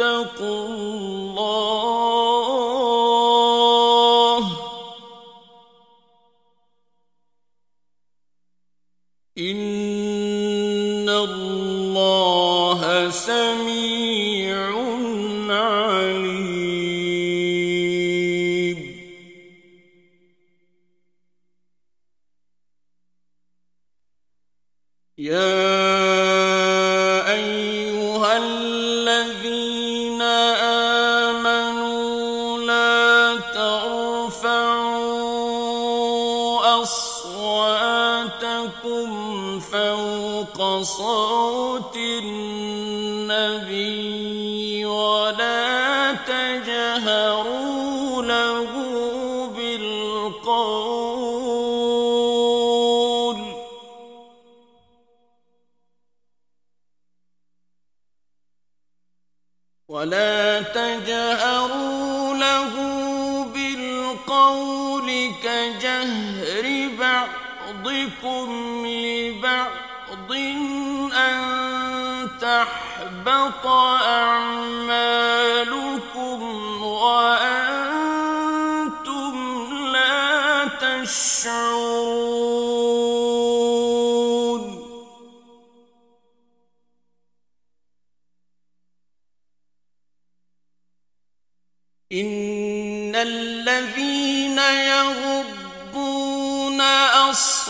[0.00, 1.09] واتقوا
[36.82, 38.40] أصواتكم
[39.60, 43.50] فوق صوت النبي.
[67.84, 70.32] بعضكم لبعض
[71.12, 75.29] أن تحبط أعمالكم.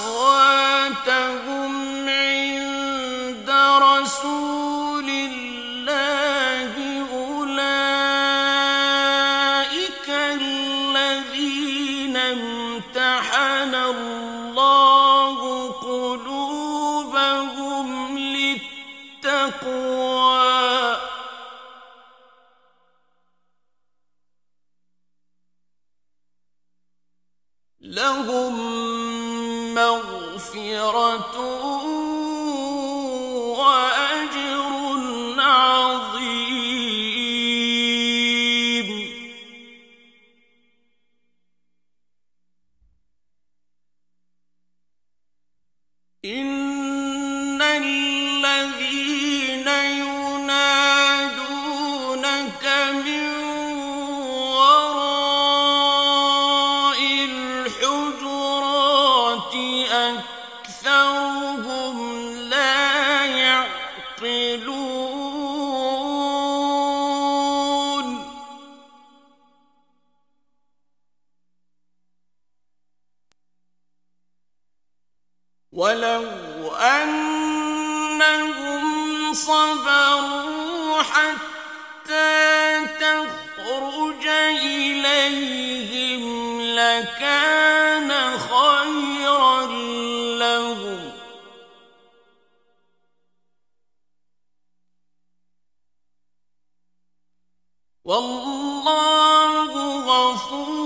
[0.00, 1.72] أصواتهم
[2.08, 3.50] عند
[3.82, 5.49] رسول الله.
[75.72, 76.26] ولو
[76.74, 78.44] أنهم
[79.34, 84.26] صبروا حتى تخرج
[84.62, 86.22] إليهم
[86.60, 89.10] لكان خيرا
[98.04, 99.72] والله
[100.06, 100.79] غفور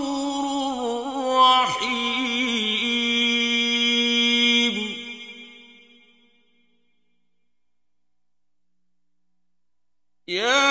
[10.27, 10.64] Yeah.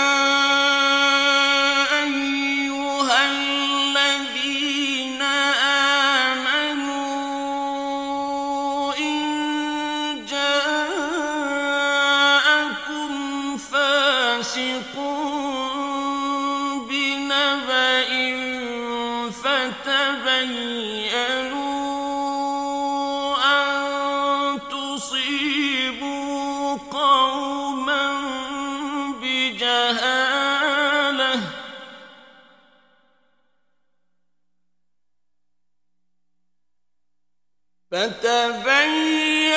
[37.94, 39.54] فتبينوا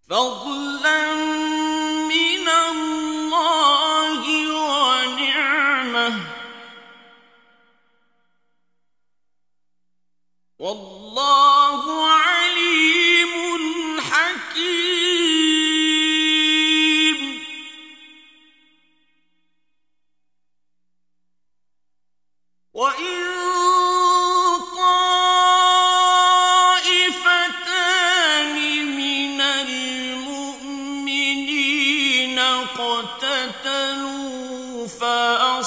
[0.10, 1.07] فضلا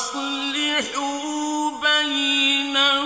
[0.01, 1.31] فأصلحوا
[1.81, 3.01] بينهما.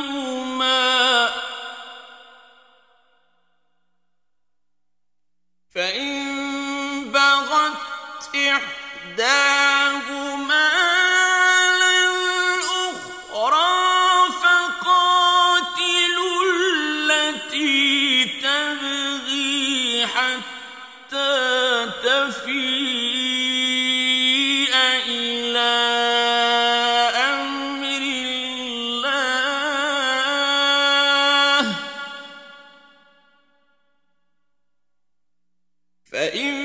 [5.75, 9.64] فإن بغت إحداهما
[36.25, 36.64] فإن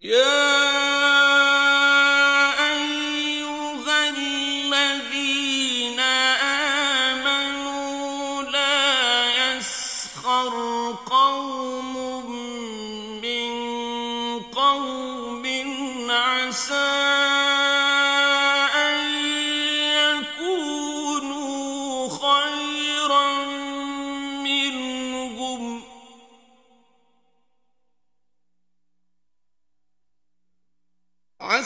[0.00, 0.35] Yeah.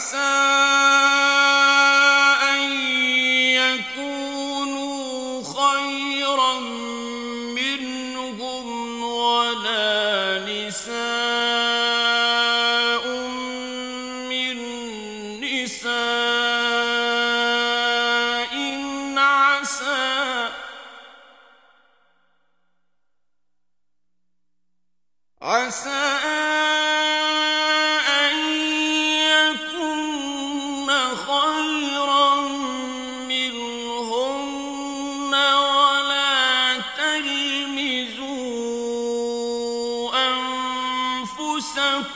[0.01, 0.60] نساء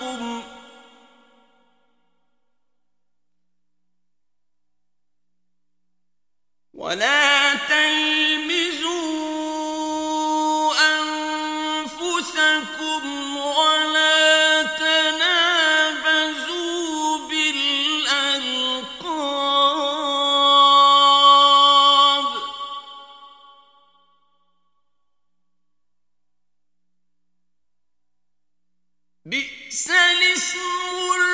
[0.01, 0.43] ربكم
[6.73, 8.75] ولا تلمزوا
[11.79, 12.67] أنفسكم
[13.37, 15.97] ولا تنابزوا
[17.27, 18.65] بالألقاب
[29.75, 31.24] بئس الاسم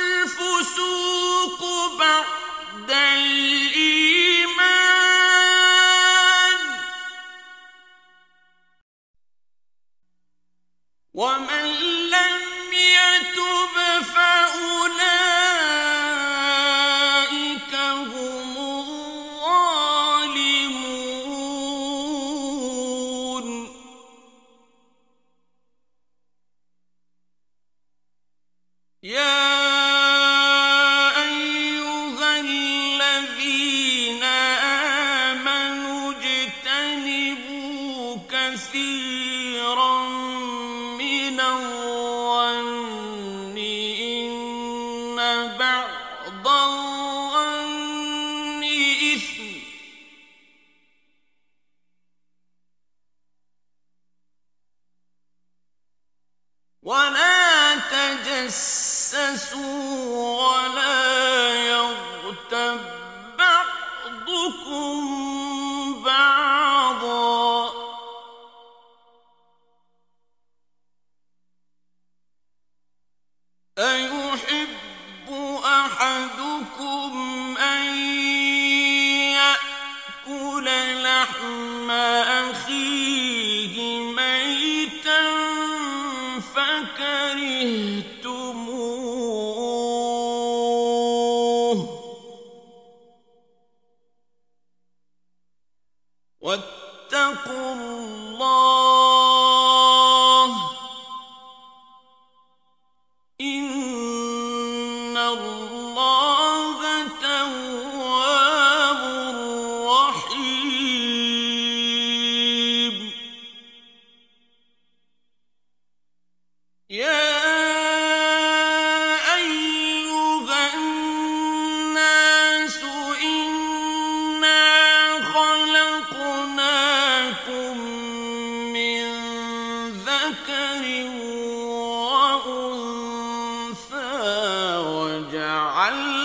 [135.72, 136.21] جعلنا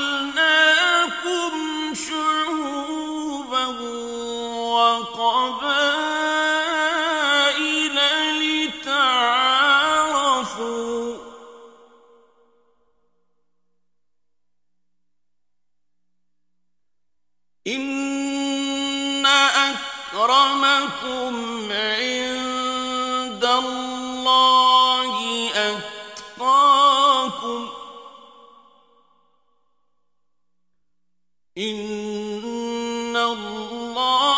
[33.16, 34.35] الله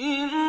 [0.00, 0.43] إن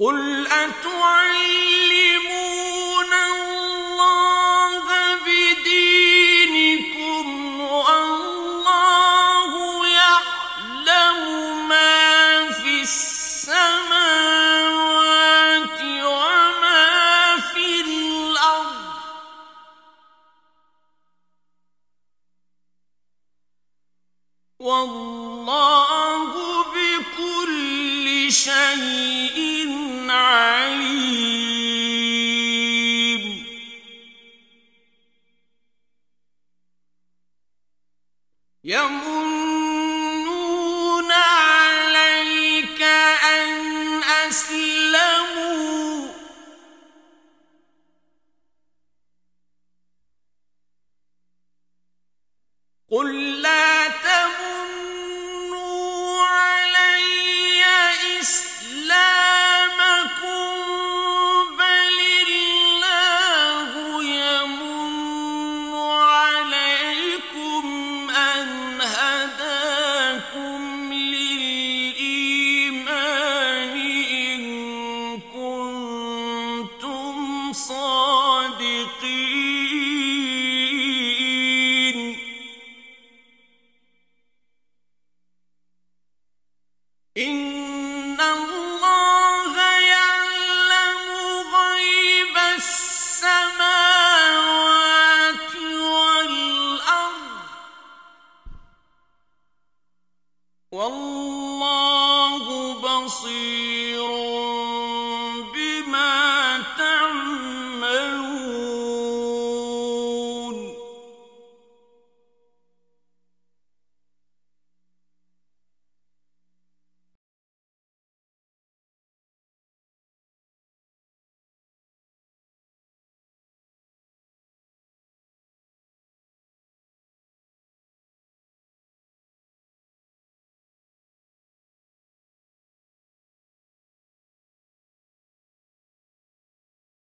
[0.00, 1.79] قل أتعلمون